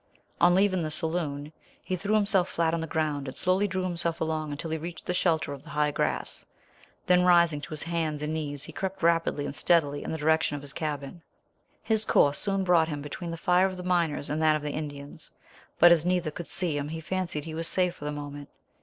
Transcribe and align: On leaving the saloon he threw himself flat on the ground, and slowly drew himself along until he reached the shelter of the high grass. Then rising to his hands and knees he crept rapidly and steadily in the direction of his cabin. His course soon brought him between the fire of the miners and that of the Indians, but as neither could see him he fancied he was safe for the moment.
On 0.39 0.55
leaving 0.55 0.81
the 0.81 0.89
saloon 0.89 1.53
he 1.85 1.95
threw 1.95 2.15
himself 2.15 2.49
flat 2.49 2.73
on 2.73 2.81
the 2.81 2.87
ground, 2.87 3.27
and 3.27 3.37
slowly 3.37 3.67
drew 3.67 3.83
himself 3.83 4.19
along 4.19 4.49
until 4.51 4.71
he 4.71 4.77
reached 4.79 5.05
the 5.05 5.13
shelter 5.13 5.53
of 5.53 5.61
the 5.61 5.69
high 5.69 5.91
grass. 5.91 6.43
Then 7.05 7.21
rising 7.23 7.61
to 7.61 7.69
his 7.69 7.83
hands 7.83 8.23
and 8.23 8.33
knees 8.33 8.63
he 8.63 8.71
crept 8.71 9.03
rapidly 9.03 9.45
and 9.45 9.53
steadily 9.53 10.03
in 10.03 10.11
the 10.11 10.17
direction 10.17 10.55
of 10.55 10.63
his 10.63 10.73
cabin. 10.73 11.21
His 11.83 12.03
course 12.03 12.39
soon 12.39 12.63
brought 12.63 12.87
him 12.87 13.03
between 13.03 13.29
the 13.29 13.37
fire 13.37 13.67
of 13.67 13.77
the 13.77 13.83
miners 13.83 14.31
and 14.31 14.41
that 14.41 14.55
of 14.55 14.63
the 14.63 14.71
Indians, 14.73 15.31
but 15.77 15.91
as 15.91 16.03
neither 16.03 16.31
could 16.31 16.47
see 16.47 16.75
him 16.79 16.87
he 16.87 16.99
fancied 16.99 17.45
he 17.45 17.53
was 17.53 17.67
safe 17.67 17.93
for 17.93 18.05
the 18.05 18.11
moment. 18.11 18.49